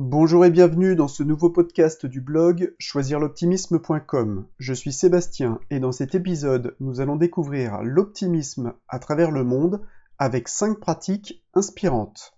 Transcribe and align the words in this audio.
Bonjour 0.00 0.44
et 0.44 0.50
bienvenue 0.50 0.94
dans 0.94 1.08
ce 1.08 1.24
nouveau 1.24 1.50
podcast 1.50 2.06
du 2.06 2.20
blog 2.20 2.72
choisirloptimisme.com. 2.78 4.46
Je 4.60 4.72
suis 4.72 4.92
Sébastien 4.92 5.58
et 5.70 5.80
dans 5.80 5.90
cet 5.90 6.14
épisode, 6.14 6.76
nous 6.78 7.00
allons 7.00 7.16
découvrir 7.16 7.82
l'optimisme 7.82 8.74
à 8.86 9.00
travers 9.00 9.32
le 9.32 9.42
monde 9.42 9.82
avec 10.16 10.46
5 10.46 10.78
pratiques 10.78 11.42
inspirantes. 11.52 12.37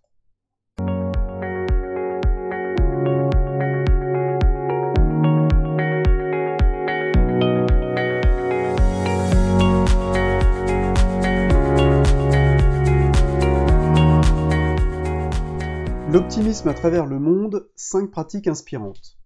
L'optimisme 16.12 16.66
à 16.66 16.74
travers 16.74 17.06
le 17.06 17.20
monde, 17.20 17.70
5 17.76 18.10
pratiques 18.10 18.48
inspirantes. 18.48 19.16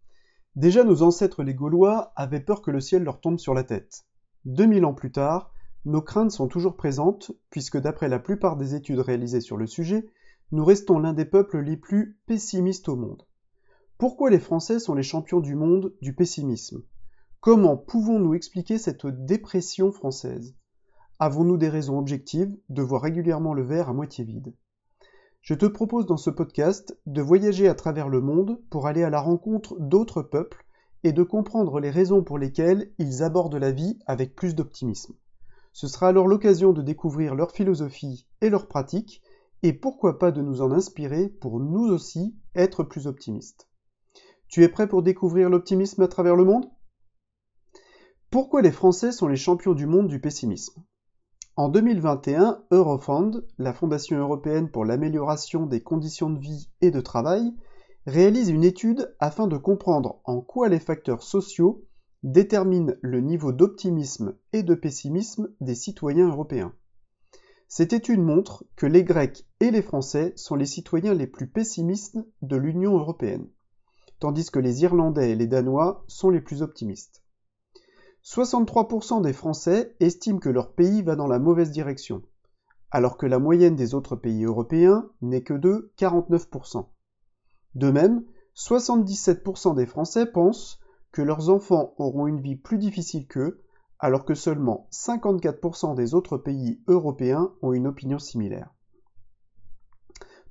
Déjà 0.55 0.84
nos 0.84 1.01
ancêtres 1.01 1.43
les 1.43 1.55
Gaulois 1.55 2.12
avaient 2.15 2.41
peur 2.41 2.60
que 2.60 2.70
le 2.70 2.80
ciel 2.80 3.05
leur 3.05 3.23
tombe 3.23 3.38
sur 3.38 3.55
la 3.55 3.65
tête. 3.65 4.05
2000 4.45 4.84
ans 4.84 4.93
plus 4.93 5.10
tard, 5.10 5.55
nos 5.87 6.02
craintes 6.02 6.30
sont 6.30 6.47
toujours 6.47 6.77
présentes, 6.77 7.33
puisque 7.48 7.79
d'après 7.79 8.10
la 8.10 8.19
plupart 8.19 8.59
des 8.59 8.74
études 8.74 8.98
réalisées 8.98 9.41
sur 9.41 9.57
le 9.57 9.66
sujet, 9.66 10.10
nous 10.52 10.62
restons 10.62 10.98
l'un 10.98 11.15
des 11.15 11.24
peuples 11.24 11.60
les 11.60 11.79
plus 11.79 12.19
pessimistes 12.27 12.91
au 12.91 12.96
monde. 12.96 13.27
Pourquoi 13.96 14.29
les 14.29 14.38
Français 14.38 14.79
sont 14.79 14.95
les 14.95 15.02
champions 15.02 15.41
du 15.41 15.55
monde 15.55 15.95
du 16.02 16.15
pessimisme? 16.15 16.82
Comment 17.41 17.79
pouvons-nous 17.79 18.35
expliquer 18.35 18.77
cette 18.77 19.07
dépression 19.07 19.91
française? 19.91 20.55
Avons-nous 21.19 21.57
des 21.57 21.71
raisons 21.71 21.98
objectives 21.98 22.55
de 22.69 22.82
voir 22.82 23.01
régulièrement 23.01 23.55
le 23.55 23.62
verre 23.62 23.88
à 23.88 23.95
moitié 23.95 24.23
vide? 24.23 24.52
Je 25.45 25.53
te 25.53 25.66
propose 25.66 26.07
dans 26.07 26.16
ce 26.16 26.30
podcast 26.30 26.98
de 27.05 27.21
voyager 27.21 27.69
à 27.69 27.75
travers 27.75 28.09
le 28.09 28.23
monde 28.23 28.62
pour 28.71 28.87
aller 28.87 29.02
à 29.02 29.11
la 29.11 29.21
rencontre 29.21 29.77
d'autres 29.79 30.23
peuples 30.23 30.65
et 31.02 31.12
de 31.12 31.23
comprendre 31.23 31.80
les 31.80 31.91
raisons 31.91 32.24
pour 32.24 32.38
lesquelles 32.38 32.91
ils 32.99 33.23
abordent 33.23 33.55
la 33.57 33.71
vie 33.71 33.99
avec 34.07 34.35
plus 34.35 34.55
d'optimisme. 34.55 35.15
Ce 35.74 35.87
sera 35.87 36.09
alors 36.09 36.29
l'occasion 36.29 36.73
de 36.73 36.80
découvrir 36.80 37.35
leur 37.35 37.51
philosophie 37.51 38.27
et 38.41 38.49
leurs 38.49 38.68
pratiques, 38.68 39.21
et 39.63 39.74
pourquoi 39.74 40.18
pas 40.18 40.33
de 40.33 40.41
nous 40.41 40.63
en 40.63 40.73
inspirer 40.73 41.29
pour 41.29 41.61
nous 41.61 41.93
aussi 41.93 42.35
être 42.55 42.83
plus 42.83 43.07
optimistes. 43.07 43.68
Tu 44.49 44.63
es 44.63 44.68
prêt 44.68 44.88
pour 44.88 45.02
découvrir 45.02 45.51
l'optimisme 45.51 46.01
à 46.01 46.09
travers 46.09 46.37
le 46.37 46.45
monde? 46.45 46.71
Pourquoi 48.30 48.63
les 48.63 48.73
Français 48.73 49.13
sont 49.13 49.29
les 49.29 49.37
champions 49.37 49.74
du 49.74 49.85
monde 49.85 50.09
du 50.09 50.23
pessimisme? 50.23 50.83
En 51.57 51.69
2021, 51.69 52.65
Eurofund, 52.73 53.47
la 53.59 53.73
Fondation 53.73 54.19
européenne 54.19 54.69
pour 54.69 54.85
l'amélioration 54.85 55.66
des 55.66 55.80
conditions 55.80 56.30
de 56.30 56.41
vie 56.41 56.69
et 56.80 56.91
de 56.91 57.01
travail, 57.01 57.55
réalise 58.07 58.49
une 58.49 58.65
étude 58.65 59.15
afin 59.21 59.46
de 59.46 59.57
comprendre 59.57 60.21
en 60.24 60.41
quoi 60.41 60.69
les 60.69 60.80
facteurs 60.80 61.23
sociaux 61.23 61.85
déterminent 62.24 62.95
le 63.02 63.21
niveau 63.21 63.52
d'optimisme 63.52 64.37
et 64.53 64.65
de 64.65 64.75
pessimisme 64.75 65.49
des 65.61 65.77
citoyens 65.77 66.28
européens. 66.28 66.75
Cette 67.69 67.93
étude 67.93 68.21
montre 68.21 68.65
que 68.75 68.87
les 68.87 69.05
Grecs 69.05 69.47
et 69.61 69.71
les 69.71 69.83
Français 69.83 70.33
sont 70.34 70.56
les 70.56 70.66
citoyens 70.66 71.15
les 71.15 71.28
plus 71.28 71.47
pessimistes 71.47 72.19
de 72.43 72.56
l'Union 72.56 72.99
européenne, 72.99 73.49
tandis 74.19 74.50
que 74.50 74.59
les 74.59 74.83
Irlandais 74.83 75.31
et 75.31 75.37
les 75.37 75.47
Danois 75.47 76.05
sont 76.09 76.31
les 76.31 76.41
plus 76.41 76.62
optimistes. 76.62 77.24
63% 78.25 79.21
des 79.21 79.34
Français 79.34 79.94
estiment 80.00 80.39
que 80.39 80.49
leur 80.49 80.72
pays 80.72 81.03
va 81.03 81.15
dans 81.15 81.27
la 81.27 81.39
mauvaise 81.39 81.71
direction, 81.71 82.22
alors 82.91 83.19
que 83.19 83.27
la 83.27 83.39
moyenne 83.39 83.77
des 83.77 83.94
autres 83.94 84.17
pays 84.17 84.44
européens 84.44 85.11
n'est 85.21 85.43
que 85.43 85.53
de 85.53 85.93
49%. 85.99 86.87
De 87.75 87.91
même, 87.91 88.25
77% 88.56 89.75
des 89.75 89.84
Français 89.84 90.25
pensent 90.25 90.78
que 91.12 91.21
leurs 91.21 91.50
enfants 91.50 91.95
auront 91.99 92.27
une 92.27 92.41
vie 92.41 92.56
plus 92.56 92.78
difficile 92.78 93.27
qu'eux, 93.27 93.62
alors 93.99 94.25
que 94.25 94.34
seulement 94.34 94.89
54% 94.91 95.95
des 95.95 96.15
autres 96.15 96.39
pays 96.39 96.83
européens 96.89 97.53
ont 97.61 97.73
une 97.73 97.87
opinion 97.87 98.19
similaire. 98.19 98.75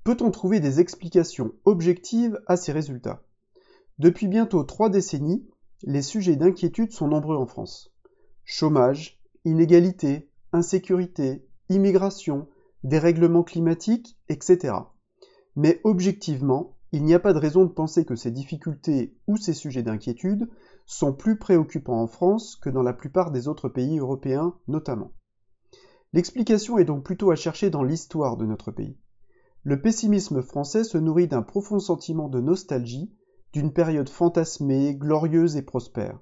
Peut-on 0.03 0.31
trouver 0.31 0.59
des 0.59 0.79
explications 0.79 1.53
objectives 1.65 2.39
à 2.45 2.55
ces 2.55 2.71
résultats? 2.71 3.23
Depuis 3.97 4.27
bientôt 4.27 4.63
trois 4.63 4.89
décennies, 4.89 5.47
les 5.83 6.01
sujets 6.01 6.35
d'inquiétude 6.35 6.91
sont 6.91 7.07
nombreux 7.07 7.37
en 7.37 7.45
France. 7.45 7.93
Chômage, 8.45 9.19
inégalité, 9.45 10.29
insécurité, 10.51 11.45
immigration, 11.69 12.47
dérèglement 12.83 13.43
climatique, 13.43 14.17
etc. 14.29 14.75
Mais 15.55 15.81
objectivement, 15.83 16.77
il 16.91 17.03
n'y 17.03 17.13
a 17.13 17.19
pas 17.19 17.33
de 17.33 17.39
raison 17.39 17.65
de 17.65 17.71
penser 17.71 18.05
que 18.05 18.15
ces 18.15 18.31
difficultés 18.31 19.15
ou 19.27 19.37
ces 19.37 19.53
sujets 19.53 19.83
d'inquiétude 19.83 20.49
sont 20.85 21.13
plus 21.13 21.37
préoccupants 21.37 22.01
en 22.01 22.07
France 22.07 22.55
que 22.55 22.69
dans 22.69 22.83
la 22.83 22.93
plupart 22.93 23.31
des 23.31 23.47
autres 23.47 23.69
pays 23.69 23.99
européens 23.99 24.55
notamment. 24.67 25.11
L'explication 26.13 26.77
est 26.77 26.85
donc 26.85 27.03
plutôt 27.03 27.31
à 27.31 27.35
chercher 27.35 27.69
dans 27.69 27.83
l'histoire 27.83 28.37
de 28.37 28.45
notre 28.45 28.71
pays. 28.71 28.97
Le 29.63 29.81
pessimisme 29.81 30.41
français 30.41 30.83
se 30.83 30.97
nourrit 30.97 31.27
d'un 31.27 31.41
profond 31.41 31.79
sentiment 31.79 32.29
de 32.29 32.39
nostalgie 32.39 33.11
d'une 33.53 33.71
période 33.71 34.09
fantasmée, 34.09 34.95
glorieuse 34.95 35.55
et 35.55 35.61
prospère. 35.61 36.19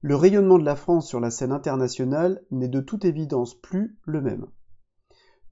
Le 0.00 0.16
rayonnement 0.16 0.58
de 0.58 0.64
la 0.64 0.76
France 0.76 1.08
sur 1.08 1.20
la 1.20 1.30
scène 1.30 1.52
internationale 1.52 2.42
n'est 2.50 2.68
de 2.68 2.80
toute 2.80 3.04
évidence 3.04 3.54
plus 3.54 3.96
le 4.04 4.20
même. 4.20 4.46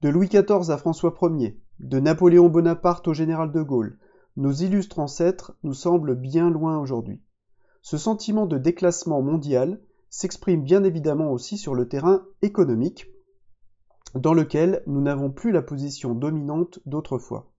De 0.01 0.09
Louis 0.09 0.27
XIV 0.27 0.69
à 0.69 0.77
François 0.77 1.17
Ier, 1.21 1.59
de 1.79 1.99
Napoléon 1.99 2.49
Bonaparte 2.49 3.07
au 3.07 3.13
général 3.13 3.51
de 3.51 3.61
Gaulle, 3.61 3.97
nos 4.35 4.51
illustres 4.51 4.99
ancêtres 4.99 5.57
nous 5.63 5.73
semblent 5.73 6.15
bien 6.15 6.49
loin 6.49 6.77
aujourd'hui. 6.77 7.21
Ce 7.81 7.97
sentiment 7.97 8.45
de 8.45 8.57
déclassement 8.57 9.21
mondial 9.21 9.81
s'exprime 10.09 10.63
bien 10.63 10.83
évidemment 10.83 11.31
aussi 11.31 11.57
sur 11.57 11.73
le 11.73 11.87
terrain 11.87 12.25
économique, 12.41 13.07
dans 14.13 14.33
lequel 14.33 14.83
nous 14.87 15.01
n'avons 15.01 15.31
plus 15.31 15.51
la 15.51 15.61
position 15.61 16.13
dominante 16.13 16.79
d'autrefois. 16.85 17.51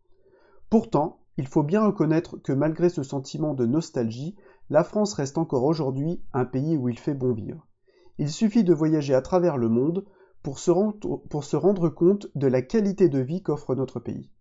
Pourtant, 0.70 1.17
il 1.38 1.46
faut 1.46 1.62
bien 1.62 1.86
reconnaître 1.86 2.36
que 2.36 2.52
malgré 2.52 2.88
ce 2.88 3.04
sentiment 3.04 3.54
de 3.54 3.64
nostalgie, 3.64 4.34
la 4.70 4.82
France 4.82 5.14
reste 5.14 5.38
encore 5.38 5.62
aujourd'hui 5.62 6.20
un 6.32 6.44
pays 6.44 6.76
où 6.76 6.88
il 6.88 6.98
fait 6.98 7.14
bon 7.14 7.32
vivre. 7.32 7.64
Il 8.18 8.28
suffit 8.28 8.64
de 8.64 8.74
voyager 8.74 9.14
à 9.14 9.22
travers 9.22 9.56
le 9.56 9.68
monde 9.68 10.04
pour 10.42 10.58
se, 10.58 10.70
rendre, 10.70 11.88
compte 11.90 12.26
de 12.34 12.48
la 12.48 12.60
qualité 12.60 13.08
de 13.08 13.20
vie 13.20 13.40
qu'offre 13.40 13.76
notre 13.76 14.00
pays. 14.00 14.32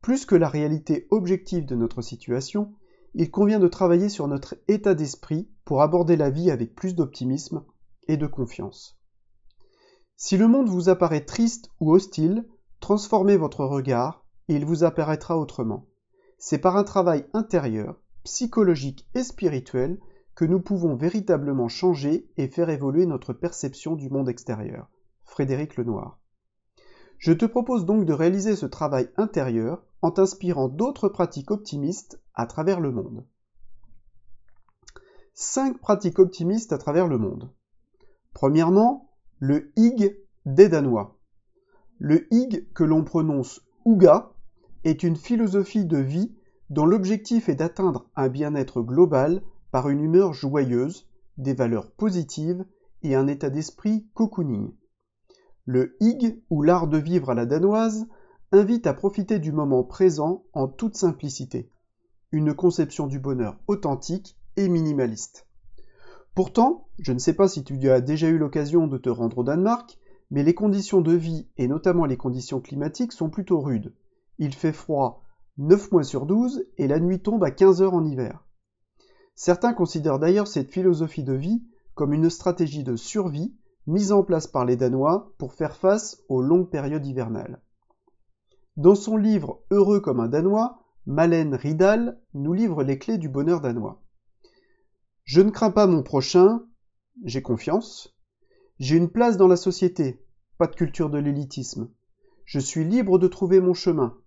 Plus 0.00 0.24
que 0.24 0.34
la 0.34 0.48
réalité 0.48 1.06
objective 1.10 1.66
de 1.66 1.74
notre 1.74 2.00
situation, 2.00 2.72
il 3.12 3.30
convient 3.30 3.60
de 3.60 3.68
travailler 3.68 4.08
sur 4.08 4.26
notre 4.26 4.56
état 4.66 4.94
d'esprit 4.94 5.50
pour 5.66 5.82
aborder 5.82 6.16
la 6.16 6.30
vie 6.30 6.50
avec 6.50 6.74
plus 6.74 6.94
d'optimisme 6.94 7.64
et 8.08 8.16
de 8.16 8.26
confiance. 8.26 8.98
Si 10.16 10.38
le 10.38 10.48
monde 10.48 10.70
vous 10.70 10.88
apparaît 10.88 11.26
triste 11.26 11.68
ou 11.80 11.92
hostile, 11.92 12.48
transformez 12.80 13.36
votre 13.36 13.66
regard 13.66 14.24
et 14.48 14.54
il 14.54 14.64
vous 14.64 14.84
apparaîtra 14.84 15.38
autrement. 15.38 15.86
C'est 16.46 16.58
par 16.58 16.76
un 16.76 16.84
travail 16.84 17.24
intérieur, 17.32 17.98
psychologique 18.22 19.08
et 19.14 19.22
spirituel 19.22 19.98
que 20.34 20.44
nous 20.44 20.60
pouvons 20.60 20.94
véritablement 20.94 21.68
changer 21.68 22.28
et 22.36 22.48
faire 22.48 22.68
évoluer 22.68 23.06
notre 23.06 23.32
perception 23.32 23.96
du 23.96 24.10
monde 24.10 24.28
extérieur. 24.28 24.90
Frédéric 25.24 25.78
Lenoir. 25.78 26.18
Je 27.16 27.32
te 27.32 27.46
propose 27.46 27.86
donc 27.86 28.04
de 28.04 28.12
réaliser 28.12 28.56
ce 28.56 28.66
travail 28.66 29.08
intérieur 29.16 29.86
en 30.02 30.10
t'inspirant 30.10 30.68
d'autres 30.68 31.08
pratiques 31.08 31.50
optimistes 31.50 32.20
à 32.34 32.44
travers 32.44 32.80
le 32.80 32.90
monde. 32.90 33.24
5 35.32 35.78
pratiques 35.78 36.18
optimistes 36.18 36.74
à 36.74 36.78
travers 36.78 37.08
le 37.08 37.16
monde. 37.16 37.54
Premièrement, 38.34 39.08
le 39.38 39.72
IG 39.76 40.14
des 40.44 40.68
Danois. 40.68 41.18
Le 41.96 42.28
IG 42.34 42.70
que 42.74 42.84
l'on 42.84 43.02
prononce 43.02 43.62
Ouga 43.86 44.33
est 44.84 45.02
une 45.02 45.16
philosophie 45.16 45.84
de 45.84 45.98
vie 45.98 46.34
dont 46.70 46.86
l'objectif 46.86 47.48
est 47.48 47.54
d'atteindre 47.56 48.08
un 48.16 48.28
bien-être 48.28 48.82
global 48.82 49.42
par 49.70 49.88
une 49.88 50.00
humeur 50.00 50.32
joyeuse, 50.32 51.08
des 51.36 51.54
valeurs 51.54 51.90
positives 51.90 52.64
et 53.02 53.14
un 53.14 53.26
état 53.26 53.50
d'esprit 53.50 54.06
cocooning. 54.14 54.72
Le 55.66 55.96
hig, 56.00 56.42
ou 56.50 56.62
l'art 56.62 56.86
de 56.86 56.98
vivre 56.98 57.30
à 57.30 57.34
la 57.34 57.46
danoise, 57.46 58.06
invite 58.52 58.86
à 58.86 58.94
profiter 58.94 59.38
du 59.38 59.50
moment 59.50 59.82
présent 59.82 60.44
en 60.52 60.68
toute 60.68 60.96
simplicité, 60.96 61.70
une 62.30 62.54
conception 62.54 63.06
du 63.06 63.18
bonheur 63.18 63.58
authentique 63.66 64.36
et 64.56 64.68
minimaliste. 64.68 65.46
Pourtant, 66.34 66.88
je 66.98 67.12
ne 67.12 67.18
sais 67.18 67.32
pas 67.32 67.48
si 67.48 67.64
tu 67.64 67.88
as 67.90 68.00
déjà 68.00 68.28
eu 68.28 68.38
l'occasion 68.38 68.86
de 68.86 68.98
te 68.98 69.08
rendre 69.08 69.38
au 69.38 69.44
Danemark, 69.44 69.98
mais 70.30 70.42
les 70.42 70.54
conditions 70.54 71.00
de 71.00 71.12
vie 71.12 71.48
et 71.56 71.68
notamment 71.68 72.04
les 72.04 72.16
conditions 72.16 72.60
climatiques 72.60 73.12
sont 73.12 73.30
plutôt 73.30 73.60
rudes. 73.60 73.94
Il 74.38 74.54
fait 74.54 74.72
froid 74.72 75.22
9 75.58 75.92
mois 75.92 76.04
sur 76.04 76.26
12 76.26 76.66
et 76.78 76.88
la 76.88 76.98
nuit 76.98 77.20
tombe 77.20 77.44
à 77.44 77.50
15 77.50 77.82
heures 77.82 77.94
en 77.94 78.04
hiver. 78.04 78.44
Certains 79.34 79.72
considèrent 79.72 80.18
d'ailleurs 80.18 80.48
cette 80.48 80.70
philosophie 80.70 81.24
de 81.24 81.34
vie 81.34 81.64
comme 81.94 82.12
une 82.12 82.30
stratégie 82.30 82.84
de 82.84 82.96
survie 82.96 83.54
mise 83.86 84.12
en 84.12 84.24
place 84.24 84.46
par 84.46 84.64
les 84.64 84.76
Danois 84.76 85.32
pour 85.38 85.52
faire 85.52 85.76
face 85.76 86.22
aux 86.28 86.42
longues 86.42 86.70
périodes 86.70 87.06
hivernales. 87.06 87.62
Dans 88.76 88.96
son 88.96 89.16
livre 89.16 89.62
Heureux 89.70 90.00
comme 90.00 90.20
un 90.20 90.28
Danois, 90.28 90.80
Malène 91.06 91.54
Ridal 91.54 92.20
nous 92.32 92.54
livre 92.54 92.82
les 92.82 92.98
clés 92.98 93.18
du 93.18 93.28
bonheur 93.28 93.60
danois. 93.60 94.02
Je 95.24 95.42
ne 95.42 95.50
crains 95.50 95.70
pas 95.70 95.86
mon 95.86 96.02
prochain, 96.02 96.66
j'ai 97.24 97.42
confiance. 97.42 98.16
J'ai 98.78 98.96
une 98.96 99.10
place 99.10 99.36
dans 99.36 99.46
la 99.46 99.56
société, 99.56 100.24
pas 100.58 100.66
de 100.66 100.74
culture 100.74 101.10
de 101.10 101.18
l'élitisme. 101.18 101.90
Je 102.44 102.58
suis 102.58 102.84
libre 102.84 103.18
de 103.18 103.28
trouver 103.28 103.60
mon 103.60 103.74
chemin. 103.74 104.18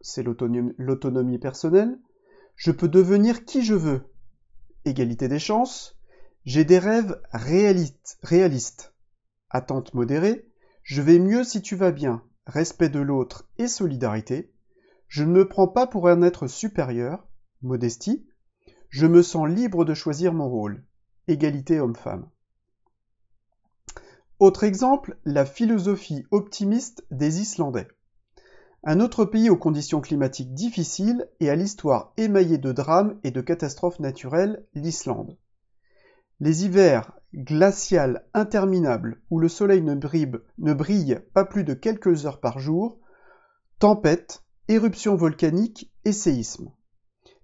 C'est 0.00 0.22
l'autonomie 0.22 1.38
personnelle. 1.38 1.98
Je 2.54 2.70
peux 2.70 2.88
devenir 2.88 3.44
qui 3.44 3.62
je 3.62 3.74
veux. 3.74 4.02
Égalité 4.84 5.28
des 5.28 5.38
chances. 5.38 5.98
J'ai 6.44 6.64
des 6.64 6.78
rêves 6.78 7.20
réalistes. 7.32 8.94
Attente 9.50 9.94
modérée. 9.94 10.48
Je 10.82 11.02
vais 11.02 11.18
mieux 11.18 11.44
si 11.44 11.60
tu 11.60 11.76
vas 11.76 11.92
bien. 11.92 12.22
Respect 12.46 12.88
de 12.88 13.00
l'autre 13.00 13.48
et 13.58 13.68
solidarité. 13.68 14.52
Je 15.08 15.24
ne 15.24 15.32
me 15.32 15.48
prends 15.48 15.68
pas 15.68 15.86
pour 15.86 16.08
un 16.08 16.22
être 16.22 16.46
supérieur. 16.46 17.26
Modestie. 17.62 18.26
Je 18.88 19.06
me 19.06 19.22
sens 19.22 19.48
libre 19.48 19.84
de 19.84 19.94
choisir 19.94 20.32
mon 20.32 20.48
rôle. 20.48 20.84
Égalité 21.26 21.80
homme-femme. 21.80 22.30
Autre 24.38 24.64
exemple, 24.64 25.18
la 25.24 25.46
philosophie 25.46 26.24
optimiste 26.30 27.04
des 27.10 27.40
Islandais. 27.40 27.88
Un 28.88 29.00
autre 29.00 29.24
pays 29.24 29.50
aux 29.50 29.56
conditions 29.56 30.00
climatiques 30.00 30.54
difficiles 30.54 31.28
et 31.40 31.50
à 31.50 31.56
l'histoire 31.56 32.12
émaillée 32.16 32.56
de 32.56 32.70
drames 32.70 33.18
et 33.24 33.32
de 33.32 33.40
catastrophes 33.40 33.98
naturelles, 33.98 34.64
l'Islande. 34.74 35.36
Les 36.38 36.64
hivers 36.64 37.10
glaciales 37.34 38.24
interminables 38.32 39.20
où 39.28 39.40
le 39.40 39.48
soleil 39.48 39.82
ne 39.82 39.96
brille, 39.96 40.30
ne 40.58 40.72
brille 40.72 41.18
pas 41.34 41.44
plus 41.44 41.64
de 41.64 41.74
quelques 41.74 42.26
heures 42.26 42.38
par 42.38 42.60
jour, 42.60 43.00
tempêtes, 43.80 44.44
éruptions 44.68 45.16
volcaniques 45.16 45.92
et 46.04 46.12
séismes. 46.12 46.70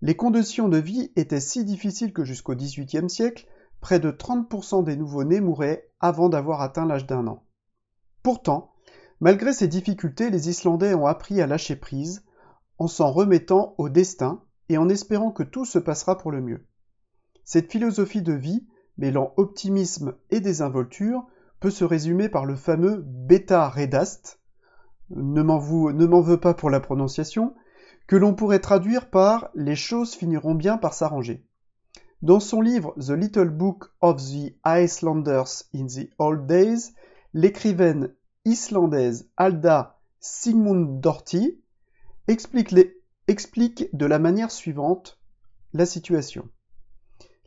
Les 0.01 0.15
conditions 0.15 0.69
de 0.69 0.79
vie 0.79 1.11
étaient 1.17 1.41
si 1.41 1.65
difficiles 1.65 2.13
que 2.13 2.23
jusqu'au 2.23 2.55
XVIIIe 2.55 3.11
siècle, 3.11 3.49
près 3.81 3.99
de 3.99 4.13
30% 4.13 4.85
des 4.85 4.95
nouveau-nés 4.95 5.41
mouraient 5.41 5.91
avant 5.99 6.29
d'avoir 6.29 6.61
atteint 6.61 6.87
l'âge 6.87 7.09
d'un 7.09 7.27
an. 7.27 7.43
Pourtant, 8.23 8.72
malgré 9.23 9.53
ces 9.53 9.69
difficultés, 9.69 10.31
les 10.31 10.51
Islandais 10.51 10.95
ont 10.95 11.07
appris 11.07 11.41
à 11.41 11.47
lâcher 11.47 11.77
prise, 11.77 12.25
en 12.79 12.89
s'en 12.89 13.13
remettant 13.13 13.77
au 13.79 13.89
destin 13.89 14.43
et 14.69 14.79
en 14.79 14.89
espérant 14.89 15.31
que 15.31 15.45
tout 15.45 15.65
se 15.65 15.79
passera 15.79 16.19
pour 16.19 16.33
le 16.33 16.41
mieux. 16.41 16.67
Cette 17.45 17.71
philosophie 17.71 18.23
de 18.23 18.33
vie, 18.33 18.67
mêlant 18.99 19.33
optimisme 19.37 20.17
et 20.31 20.41
désinvolture, 20.41 21.25
peut 21.61 21.71
se 21.71 21.85
résumer 21.85 22.29
par 22.29 22.47
le 22.47 22.57
fameux 22.57 23.05
bêta 23.07 23.69
redast, 23.69 24.41
ne 25.11 25.43
m'en 25.43 26.21
veux 26.21 26.41
pas 26.41 26.55
pour 26.55 26.69
la 26.69 26.81
prononciation, 26.81 27.55
que 28.09 28.17
l'on 28.17 28.35
pourrait 28.35 28.59
traduire 28.59 29.09
par 29.09 29.51
les 29.55 29.77
choses 29.77 30.15
finiront 30.15 30.57
bien 30.57 30.79
par 30.79 30.95
s'arranger. 30.95 31.47
Dans 32.23 32.41
son 32.41 32.61
livre 32.61 32.93
The 32.99 33.11
Little 33.11 33.51
Book 33.51 33.93
of 34.01 34.17
the 34.17 34.53
Icelanders 34.65 35.63
in 35.73 35.87
the 35.87 36.11
Old 36.19 36.47
Days, 36.47 36.95
l'écrivaine 37.35 38.13
islandaise 38.45 39.29
Alda 39.37 40.01
Sigmundardóttir 40.21 41.51
explique, 42.29 42.75
explique 43.29 43.95
de 43.97 44.07
la 44.07 44.19
manière 44.19 44.51
suivante 44.51 45.21
la 45.73 45.87
situation. 45.87 46.49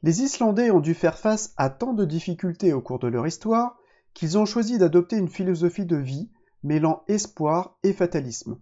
Les 0.03 0.21
Islandais 0.21 0.71
ont 0.71 0.79
dû 0.79 0.93
faire 0.93 1.17
face 1.17 1.53
à 1.57 1.69
tant 1.69 1.93
de 1.93 2.05
difficultés 2.05 2.73
au 2.73 2.81
cours 2.81 2.99
de 2.99 3.07
leur 3.07 3.27
histoire 3.27 3.77
qu'ils 4.13 4.37
ont 4.37 4.45
choisi 4.45 4.77
d'adopter 4.77 5.17
une 5.17 5.29
philosophie 5.29 5.85
de 5.85 5.97
vie 5.97 6.29
mêlant 6.63 7.03
espoir 7.07 7.77
et 7.83 7.93
fatalisme. 7.93 8.59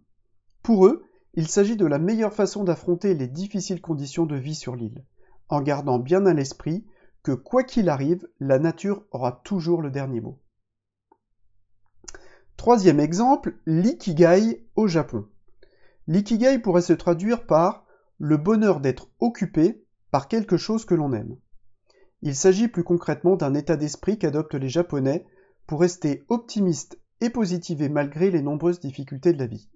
Pour 0.61 0.87
eux, 0.87 1.03
il 1.33 1.47
s'agit 1.47 1.75
de 1.75 1.85
la 1.85 1.99
meilleure 1.99 2.33
façon 2.33 2.63
d'affronter 2.63 3.13
les 3.13 3.27
difficiles 3.27 3.81
conditions 3.81 4.25
de 4.25 4.35
vie 4.35 4.55
sur 4.55 4.75
l'île 4.75 5.03
en 5.49 5.61
gardant 5.61 5.99
bien 5.99 6.25
à 6.25 6.33
l'esprit 6.33 6.85
que 7.21 7.31
quoi 7.31 7.63
qu'il 7.63 7.89
arrive, 7.89 8.27
la 8.39 8.59
nature 8.59 9.03
aura 9.11 9.41
toujours 9.43 9.81
le 9.81 9.91
dernier 9.91 10.19
mot. 10.19 10.39
Troisième 12.63 13.01
exemple, 13.01 13.57
l'ikigai 13.65 14.65
au 14.77 14.87
Japon. 14.87 15.27
L'ikigai 16.07 16.59
pourrait 16.59 16.81
se 16.81 16.93
traduire 16.93 17.45
par 17.45 17.85
le 18.19 18.37
bonheur 18.37 18.79
d'être 18.79 19.09
occupé 19.19 19.83
par 20.11 20.29
quelque 20.29 20.55
chose 20.55 20.85
que 20.85 20.95
l'on 20.95 21.11
aime. 21.11 21.35
Il 22.21 22.37
s'agit 22.37 22.69
plus 22.69 22.85
concrètement 22.85 23.35
d'un 23.35 23.53
état 23.53 23.75
d'esprit 23.75 24.17
qu'adoptent 24.17 24.55
les 24.55 24.69
Japonais 24.69 25.25
pour 25.67 25.81
rester 25.81 26.23
optimistes 26.29 26.97
et 27.19 27.29
positivés 27.29 27.89
malgré 27.89 28.31
les 28.31 28.41
nombreuses 28.41 28.79
difficultés 28.79 29.33
de 29.33 29.39
la 29.39 29.47
vie. 29.47 29.67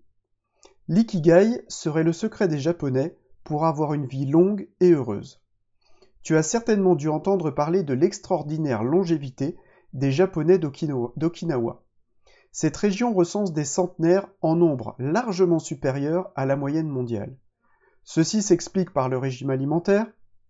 L'ikigai 0.88 1.66
serait 1.68 2.06
le 2.06 2.14
secret 2.14 2.48
des 2.48 2.60
Japonais 2.60 3.18
pour 3.44 3.66
avoir 3.66 3.96
une 3.96 4.06
vie 4.06 4.28
longue 4.28 4.70
et 4.80 4.92
heureuse. 4.92 5.42
Tu 6.24 6.38
as 6.38 6.44
certainement 6.44 6.96
dû 6.96 7.10
entendre 7.10 7.52
parler 7.52 7.84
de 7.84 7.94
l'extraordinaire 7.94 8.86
longévité 8.86 9.58
des 9.92 10.14
Japonais 10.14 10.58
d'Okinawa. 10.58 11.84
Cette 12.60 12.78
région 12.78 13.14
recense 13.14 13.54
des 13.54 13.66
centenaires 13.66 14.28
en 14.42 14.56
nombre 14.56 14.96
largement 14.98 15.60
supérieur 15.60 16.32
à 16.36 16.48
la 16.48 16.56
moyenne 16.56 16.88
mondiale. 16.88 17.38
Ceci 18.04 18.42
s'explique 18.42 18.92
par 18.94 19.10
le 19.10 19.20
régime 19.20 19.52
alimentaire, 19.52 20.08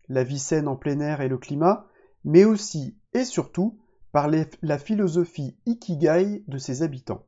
la 0.08 0.24
vie 0.24 0.40
saine 0.40 0.70
en 0.70 0.78
plein 0.78 1.02
air 1.02 1.20
et 1.20 1.28
le 1.28 1.38
climat, 1.38 1.86
mais 2.24 2.46
aussi 2.46 2.98
et 3.12 3.26
surtout 3.26 3.78
par 4.14 4.30
la 4.30 4.78
philosophie 4.78 5.58
ikigai 5.66 6.46
de 6.48 6.58
ses 6.58 6.82
habitants. 6.82 7.26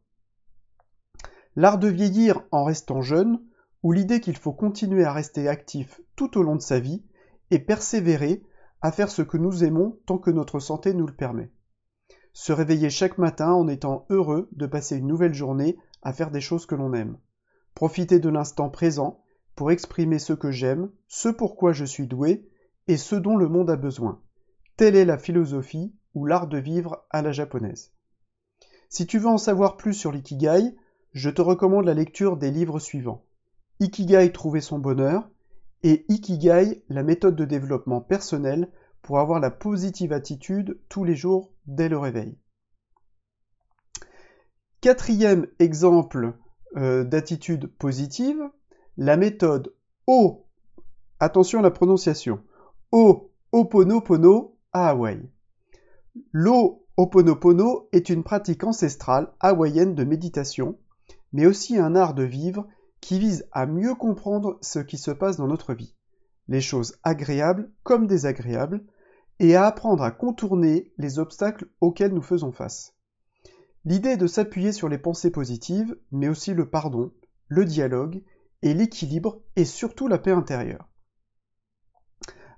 L'art 1.58 1.78
de 1.78 1.90
vieillir 1.90 2.42
en 2.54 2.64
restant 2.64 3.02
jeune, 3.02 3.42
ou 3.84 3.92
l'idée 3.92 4.22
qu'il 4.22 4.38
faut 4.38 4.54
continuer 4.54 5.04
à 5.04 5.12
rester 5.12 5.50
actif 5.50 6.00
tout 6.16 6.38
au 6.38 6.42
long 6.42 6.56
de 6.56 6.62
sa 6.62 6.80
vie, 6.80 7.04
et 7.52 7.60
persévérer 7.60 8.46
à 8.80 8.94
faire 8.94 9.12
ce 9.12 9.24
que 9.24 9.36
nous 9.36 9.66
aimons 9.66 10.00
tant 10.06 10.20
que 10.20 10.32
notre 10.32 10.62
santé 10.62 10.94
nous 10.94 11.06
le 11.06 11.16
permet. 11.16 11.52
Se 12.34 12.52
réveiller 12.54 12.90
chaque 12.90 13.18
matin 13.18 13.52
en 13.52 13.68
étant 13.68 14.06
heureux 14.10 14.50
de 14.54 14.66
passer 14.66 14.98
une 14.98 15.08
nouvelle 15.08 15.34
journée 15.34 15.78
à 16.02 16.14
faire 16.14 16.32
des 16.32 16.42
choses 16.42 16.66
que 16.66 16.76
l'on 16.76 16.94
aime. 16.94 17.18
Profiter 17.76 18.20
de 18.20 18.30
l'instant 18.30 18.70
présent 18.70 19.24
pour 19.56 19.72
exprimer 19.72 20.20
ce 20.20 20.34
que 20.34 20.52
j'aime, 20.52 20.90
ce 21.08 21.30
pourquoi 21.30 21.74
je 21.74 21.86
suis 21.86 22.08
doué 22.08 22.48
et 22.88 22.98
ce 22.98 23.16
dont 23.16 23.36
le 23.36 23.50
monde 23.50 23.70
a 23.70 23.76
besoin. 23.76 24.22
Telle 24.78 24.96
est 24.96 25.06
la 25.06 25.18
philosophie 25.18 25.94
ou 26.14 26.26
l'art 26.26 26.48
de 26.48 26.58
vivre 26.58 27.06
à 27.10 27.22
la 27.22 27.32
japonaise. 27.32 27.92
Si 28.90 29.06
tu 29.06 29.20
veux 29.20 29.28
en 29.28 29.38
savoir 29.38 29.78
plus 29.78 29.94
sur 29.94 30.12
l'ikigai, 30.12 30.76
je 31.14 31.30
te 31.30 31.42
recommande 31.42 31.86
la 31.86 31.94
lecture 31.94 32.38
des 32.38 32.52
livres 32.52 32.80
suivants. 32.80 33.26
Ikigai 33.80 34.32
trouver 34.32 34.62
son 34.62 34.80
bonheur, 34.80 35.30
et 35.84 36.06
Ikigai, 36.10 36.84
la 36.90 37.04
méthode 37.04 37.36
de 37.36 37.46
développement 37.46 38.02
personnel 38.02 38.70
pour 39.02 39.20
avoir 39.20 39.40
la 39.40 39.52
positive 39.52 40.14
attitude 40.14 40.80
tous 40.90 41.04
les 41.04 41.16
jours 41.16 41.54
dès 41.66 41.90
le 41.90 41.98
réveil. 41.98 42.38
Quatrième 44.82 45.48
exemple 45.60 46.38
euh, 46.78 47.04
d'attitude 47.04 47.68
positive, 47.68 48.40
la 48.98 49.18
méthode 49.18 49.74
O. 50.08 50.46
Attention 51.20 51.60
à 51.60 51.62
la 51.64 51.72
prononciation. 51.72 52.42
O 52.92 53.32
Oponopono 53.52 54.58
à 54.72 54.90
Hawaï. 54.90 55.30
L'O 56.32 56.86
Oponopono 56.98 57.88
est 57.92 58.10
une 58.10 58.24
pratique 58.24 58.64
ancestrale 58.64 59.34
hawaïenne 59.40 59.96
de 59.96 60.04
méditation, 60.04 60.78
mais 61.34 61.46
aussi 61.46 61.78
un 61.78 61.96
art 61.96 62.14
de 62.14 62.24
vivre 62.24 62.68
qui 63.02 63.20
vise 63.20 63.48
à 63.52 63.66
mieux 63.66 63.96
comprendre 63.96 64.58
ce 64.62 64.80
qui 64.80 64.98
se 64.98 65.12
passe 65.12 65.38
dans 65.38 65.48
notre 65.48 65.74
vie, 65.74 65.96
les 66.50 66.62
choses 66.62 66.98
agréables 67.04 67.72
comme 67.84 68.08
désagréables, 68.08 68.84
et 69.40 69.56
à 69.56 69.66
apprendre 69.66 70.04
à 70.04 70.12
contourner 70.12 70.92
les 70.98 71.18
obstacles 71.18 71.70
auxquels 71.80 72.14
nous 72.14 72.22
faisons 72.22 72.52
face. 72.52 72.94
L'idée 73.86 74.10
est 74.10 74.18
de 74.18 74.28
s'appuyer 74.28 74.74
sur 74.74 74.90
les 74.90 74.98
pensées 74.98 75.32
positives, 75.32 75.96
mais 76.12 76.28
aussi 76.28 76.54
le 76.54 76.70
pardon, 76.70 77.14
le 77.48 77.64
dialogue 77.64 78.22
et 78.62 78.74
l'équilibre 78.74 79.42
et 79.56 79.64
surtout 79.64 80.08
la 80.10 80.18
paix 80.18 80.32
intérieure. 80.32 80.90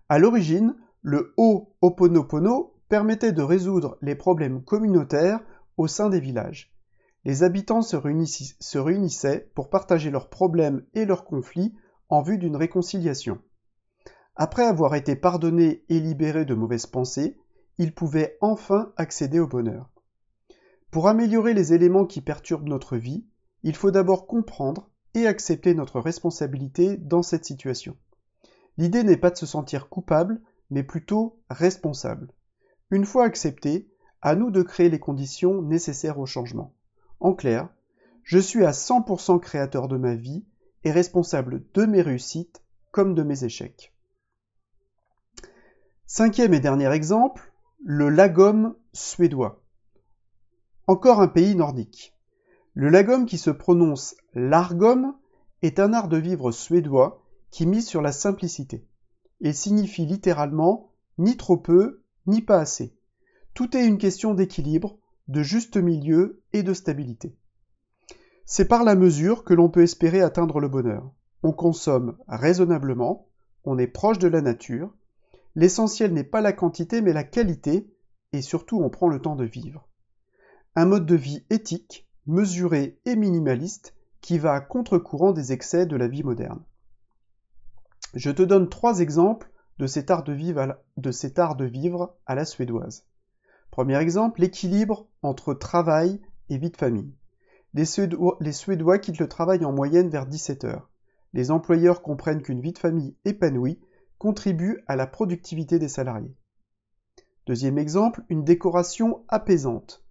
À 0.10 0.18
l'origine, 0.18 0.76
le 1.04 1.34
Ho'oponopono 1.38 2.74
permettait 2.90 3.32
de 3.32 3.44
résoudre 3.44 3.98
les 4.02 4.16
problèmes 4.16 4.64
communautaires 4.64 5.42
au 5.78 5.88
sein 5.88 6.10
des 6.10 6.20
villages. 6.20 6.74
Les 7.24 7.44
habitants 7.44 7.84
se, 7.84 7.96
réunissaient 8.78 9.52
pour 9.54 9.70
partager 9.70 10.10
leurs 10.10 10.30
problèmes 10.30 10.84
et 10.94 11.06
leurs 11.06 11.26
conflits 11.26 11.76
en 12.10 12.24
vue 12.24 12.40
d'une 12.40 12.56
réconciliation. 12.56 13.40
Après 14.44 14.66
avoir 14.66 14.96
été 14.96 15.16
pardonnés 15.16 15.84
et 15.90 16.00
libérés 16.00 16.46
de 16.46 16.56
mauvaises 16.56 16.88
pensées, 16.88 17.38
ils 17.78 17.94
pouvaient 17.94 18.40
enfin 18.42 18.92
accéder 18.98 19.38
au 19.40 19.46
bonheur. 19.46 19.92
Pour 20.90 21.08
améliorer 21.08 21.54
les 21.54 21.74
éléments 21.74 22.08
qui 22.08 22.22
perturbent 22.22 22.68
notre 22.68 22.98
vie, 22.98 23.24
il 23.62 23.76
faut 23.76 23.92
d'abord 23.92 24.26
comprendre 24.26 24.90
et 25.14 25.28
accepter 25.28 25.76
notre 25.76 26.00
responsabilité 26.00 26.98
dans 26.98 27.22
cette 27.22 27.46
situation. 27.46 27.96
L'idée 28.78 29.04
n'est 29.04 29.16
pas 29.16 29.30
de 29.30 29.38
se 29.38 29.46
sentir 29.46 29.90
coupable, 29.90 30.42
mais 30.72 30.82
plutôt 30.82 31.40
responsable. 31.52 32.34
Une 32.90 33.06
fois 33.06 33.26
accepté, 33.26 33.92
à 34.24 34.34
nous 34.34 34.50
de 34.50 34.64
créer 34.64 34.90
les 34.90 35.00
conditions 35.00 35.62
nécessaires 35.62 36.18
au 36.18 36.26
changement. 36.26 36.74
En 37.20 37.36
clair, 37.36 37.70
je 38.24 38.40
suis 38.40 38.66
à 38.66 38.72
100% 38.72 39.40
créateur 39.40 39.88
de 39.88 39.98
ma 39.98 40.16
vie 40.16 40.46
est 40.84 40.92
responsable 40.92 41.64
de 41.76 41.86
mes 41.86 42.02
réussites 42.02 42.64
comme 42.90 43.14
de 43.14 43.22
mes 43.22 43.44
échecs. 43.44 43.91
Cinquième 46.14 46.54
et 46.54 46.60
dernier 46.60 46.92
exemple, 46.92 47.54
le 47.82 48.10
lagom 48.10 48.76
suédois. 48.92 49.64
Encore 50.86 51.22
un 51.22 51.30
pays 51.30 51.56
nordique. 51.56 52.14
Le 52.74 52.90
lagom 52.90 53.26
qui 53.26 53.38
se 53.38 53.50
prononce 53.50 54.18
largom 54.34 55.16
est 55.62 55.80
un 55.80 55.94
art 55.94 56.10
de 56.10 56.18
vivre 56.18 56.52
suédois 56.52 57.24
qui 57.50 57.66
mise 57.66 57.88
sur 57.88 58.02
la 58.02 58.12
simplicité. 58.12 58.86
Il 59.40 59.56
signifie 59.56 60.06
littéralement 60.06 60.92
ni 61.18 61.38
trop 61.38 61.56
peu, 61.56 62.04
ni 62.28 62.42
pas 62.42 62.60
assez. 62.60 62.94
Tout 63.54 63.78
est 63.78 63.88
une 63.88 63.98
question 63.98 64.34
d'équilibre, 64.34 64.98
de 65.30 65.44
juste 65.44 65.78
milieu 65.78 66.44
et 66.52 66.62
de 66.62 66.74
stabilité. 66.74 67.38
C'est 68.44 68.68
par 68.68 68.84
la 68.84 68.96
mesure 68.96 69.46
que 69.46 69.54
l'on 69.54 69.70
peut 69.70 69.84
espérer 69.84 70.20
atteindre 70.20 70.60
le 70.60 70.68
bonheur. 70.68 71.10
On 71.42 71.54
consomme 71.54 72.18
raisonnablement, 72.28 73.30
on 73.64 73.78
est 73.78 73.88
proche 73.88 74.20
de 74.20 74.28
la 74.28 74.42
nature, 74.42 74.94
l'essentiel 75.56 76.14
n'est 76.14 76.24
pas 76.24 76.42
la 76.42 76.54
quantité 76.54 77.02
mais 77.02 77.14
la 77.14 77.24
qualité, 77.24 77.90
et 78.34 78.42
surtout 78.42 78.82
on 78.82 78.90
prend 78.90 79.08
le 79.08 79.22
temps 79.22 79.36
de 79.36 79.46
vivre. 79.46 79.88
Un 80.76 80.86
mode 80.86 81.06
de 81.06 81.16
vie 81.16 81.46
éthique, 81.50 82.08
mesuré 82.26 83.00
et 83.06 83.16
minimaliste 83.16 83.96
qui 84.22 84.38
va 84.38 84.54
à 84.54 84.62
contre-courant 84.62 85.34
des 85.34 85.52
excès 85.52 85.86
de 85.86 85.96
la 85.96 86.08
vie 86.08 86.24
moderne. 86.24 86.64
Je 88.14 88.30
te 88.30 88.44
donne 88.44 88.70
trois 88.70 89.00
exemples 89.00 89.52
de 89.80 89.88
cet 89.88 90.12
art 90.12 90.24
de 90.24 90.34
vivre 90.34 92.16
à 92.26 92.36
la 92.36 92.46
suédoise. 92.46 93.06
Premier 93.72 93.98
exemple, 93.98 94.42
l'équilibre 94.42 95.08
entre 95.24 95.54
travail 95.54 96.22
et 96.50 96.58
vie 96.58 96.70
de 96.70 96.78
famille. 96.78 97.14
Les 97.74 97.86
Suédois, 97.86 99.00
quittent 99.00 99.20
le 99.20 99.30
travail 99.30 99.64
en 99.64 99.72
moyenne 99.72 100.10
vers 100.10 100.28
17 100.28 100.66
heures. 100.66 100.90
Les 101.34 101.52
employeurs 101.52 102.02
comprennent 102.02 102.42
qu'une 102.42 102.60
vie 102.60 102.74
de 102.74 102.78
famille 102.78 103.16
épanouie 103.24 103.80
contribue 104.22 104.84
à 104.86 104.96
la 104.96 105.08
productivité 105.08 105.80
des 105.80 105.88
salariés. 105.88 106.38
Deuxième 107.48 107.80
exemple, 107.80 108.24
une 108.30 108.44
décoration 108.44 109.26
apaisante. 109.30 110.06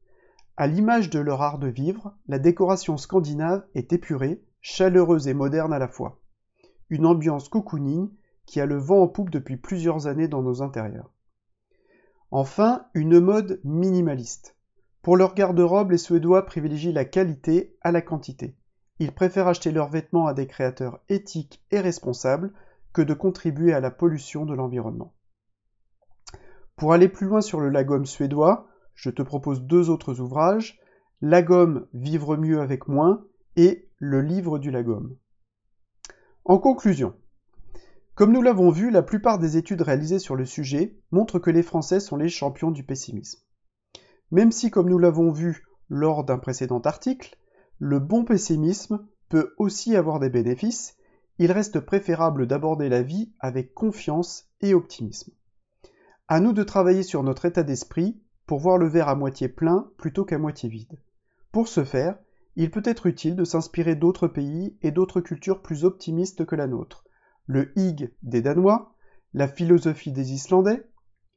À 0.57 0.67
l'image 0.67 1.11
de 1.11 1.21
leur 1.21 1.43
art 1.43 1.61
de 1.61 1.69
vivre, 1.69 2.17
la 2.26 2.40
décoration 2.40 2.97
scandinave 2.97 3.64
est 3.76 3.93
épurée, 3.93 4.43
chaleureuse 4.62 5.29
et 5.29 5.33
moderne 5.33 5.73
à 5.73 5.79
la 5.79 5.87
fois. 5.87 6.21
Une 6.88 7.07
ambiance 7.07 7.49
cocooning 7.49 8.11
qui 8.47 8.61
a 8.61 8.67
le 8.67 8.79
vent 8.79 9.00
en 9.00 9.07
poupe 9.07 9.31
depuis 9.31 9.57
plusieurs 9.57 10.09
années 10.09 10.26
dans 10.26 10.43
nos 10.43 10.61
intérieurs. 10.61 11.12
Enfin, 12.33 12.87
une 12.95 13.21
mode 13.21 13.61
minimaliste. 13.62 14.57
Pour 15.02 15.17
leur 15.17 15.35
garde-robe, 15.35 15.93
les 15.93 15.99
Suédois 15.99 16.47
privilégient 16.47 16.93
la 16.93 17.05
qualité 17.05 17.76
à 17.81 17.93
la 17.93 18.02
quantité. 18.02 18.57
Ils 18.99 19.12
préfèrent 19.12 19.47
acheter 19.47 19.71
leurs 19.71 19.88
vêtements 19.88 20.26
à 20.26 20.35
des 20.35 20.49
créateurs 20.49 20.99
éthiques 21.09 21.64
et 21.71 21.79
responsables 21.79 22.52
que 22.92 23.02
de 23.02 23.14
contribuer 23.14 23.73
à 23.73 23.80
la 23.80 23.90
pollution 23.90 24.47
de 24.47 24.54
l'environnement. 24.54 25.14
Pour 26.76 26.92
aller 26.92 27.09
plus 27.09 27.26
loin 27.26 27.40
sur 27.40 27.61
le 27.61 27.68
lagom 27.68 28.04
suédois, 28.04 28.66
je 28.94 29.11
te 29.11 29.23
propose 29.23 29.62
deux 29.62 29.90
autres 29.90 30.20
ouvrages, 30.20 30.80
Lagom 31.20 31.87
Vivre 31.92 32.37
mieux 32.37 32.61
avec 32.61 32.88
moins 32.88 33.25
et 33.56 33.88
Le 33.99 34.23
livre 34.23 34.59
du 34.59 34.70
lagom. 34.70 35.16
En 36.44 36.59
conclusion, 36.59 37.14
comme 38.14 38.32
nous 38.32 38.42
l'avons 38.42 38.70
vu, 38.70 38.90
la 38.90 39.02
plupart 39.02 39.38
des 39.38 39.56
études 39.56 39.82
réalisées 39.82 40.18
sur 40.18 40.37
le 40.37 40.44
sujet 40.44 40.99
montrent 41.11 41.38
que 41.38 41.50
les 41.50 41.62
Français 41.62 42.00
sont 42.00 42.16
les 42.16 42.28
champions 42.28 42.70
du 42.70 42.85
pessimisme. 42.85 43.40
Même 44.30 44.52
si, 44.52 44.70
comme 44.70 44.88
nous 44.88 44.99
l'avons 44.99 45.32
vu 45.32 45.64
lors 45.88 46.25
d'un 46.25 46.38
précédent 46.38 46.80
article, 46.80 47.38
le 47.78 47.99
bon 47.99 48.25
pessimisme 48.25 49.06
peut 49.30 49.54
aussi 49.56 49.97
avoir 49.97 50.20
des 50.20 50.28
bénéfices, 50.28 50.97
il 51.40 51.52
reste 51.52 51.80
préférable 51.80 52.47
d'aborder 52.47 52.90
la 52.90 53.00
vie 53.00 53.32
avec 53.40 53.73
confiance 53.73 54.50
et 54.61 54.75
optimisme. 54.75 55.32
À 56.28 56.38
nous 56.38 56.52
de 56.52 56.62
travailler 56.62 57.02
sur 57.02 57.23
notre 57.23 57.47
état 57.47 57.62
d'esprit 57.62 58.20
pour 58.44 58.59
voir 58.59 58.76
le 58.76 58.87
verre 58.87 59.09
à 59.09 59.14
moitié 59.14 59.49
plein 59.49 59.90
plutôt 59.97 60.26
qu'à 60.26 60.37
moitié 60.37 60.68
vide. 60.68 61.00
Pour 61.50 61.66
ce 61.66 61.82
faire, 61.82 62.18
il 62.56 62.70
peut 62.70 62.82
être 62.85 63.06
utile 63.06 63.37
de 63.37 63.44
s'inspirer 63.44 63.94
d'autres 63.94 64.28
pays 64.28 64.76
et 64.82 64.90
d'autres 64.90 65.23
cultures 65.23 65.62
plus 65.62 65.87
optimistes 65.87 66.44
que 66.44 66.56
la 66.56 66.66
nôtre, 66.66 67.04
le 67.47 67.73
Hig 67.75 68.12
des 68.23 68.42
Danois, 68.42 68.94
la 69.32 69.49
philosophie 69.49 70.12
des 70.12 70.35
Islandais, 70.35 70.87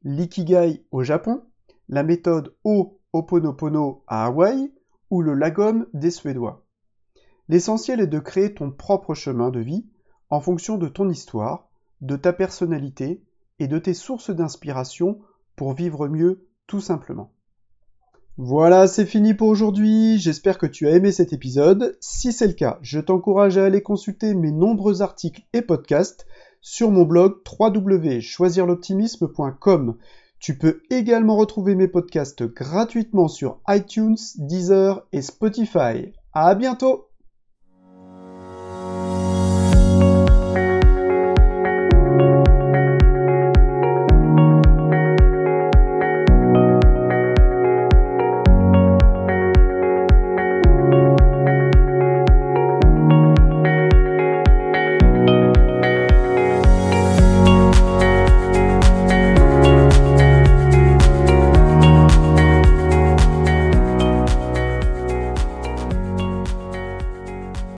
l'ikigai 0.04 0.86
au 0.92 1.04
Japon, 1.04 1.46
la 1.88 2.04
méthode 2.04 2.54
O 2.66 3.00
Oponopono 3.14 4.04
à 4.08 4.26
Hawaï 4.26 4.70
ou 5.10 5.22
le 5.22 5.34
lagom 5.34 5.86
des 5.94 6.12
Suédois. 6.12 6.66
L'essentiel 7.48 8.02
est 8.02 8.08
de 8.08 8.20
créer 8.20 8.54
ton 8.54 8.70
propre 8.70 9.14
chemin 9.14 9.50
de 9.50 9.62
vie 9.62 9.86
en 10.34 10.42
fonction 10.42 10.78
de 10.80 10.88
ton 10.88 11.12
histoire, 11.12 11.70
de 12.02 12.16
ta 12.16 12.34
personnalité 12.34 13.22
et 13.60 13.68
de 13.68 13.78
tes 13.78 13.94
sources 13.94 14.32
d'inspiration 14.32 15.20
pour 15.56 15.74
vivre 15.74 16.08
mieux 16.08 16.48
tout 16.66 16.82
simplement. 16.82 17.32
Voilà, 18.38 18.88
c'est 18.88 19.06
fini 19.06 19.36
pour 19.36 19.50
aujourd'hui. 19.50 20.18
J'espère 20.18 20.58
que 20.58 20.66
tu 20.66 20.88
as 20.88 20.96
aimé 20.96 21.12
cet 21.12 21.34
épisode. 21.34 21.96
Si 22.02 22.34
c'est 22.34 22.48
le 22.48 22.54
cas, 22.54 22.80
je 22.82 23.00
t'encourage 23.00 23.60
à 23.60 23.66
aller 23.66 23.84
consulter 23.84 24.34
mes 24.34 24.52
nombreux 24.52 25.04
articles 25.04 25.44
et 25.54 25.62
podcasts 25.62 26.26
sur 26.62 26.90
mon 26.90 27.06
blog 27.06 27.36
www.choisirloptimisme.com. 27.60 29.98
Tu 30.40 30.58
peux 30.58 30.82
également 30.90 31.36
retrouver 31.36 31.76
mes 31.76 31.88
podcasts 31.88 32.44
gratuitement 32.44 33.28
sur 33.28 33.60
iTunes, 33.68 34.18
Deezer 34.38 35.06
et 35.12 35.22
Spotify. 35.22 36.12
À 36.34 36.56
bientôt! 36.56 37.13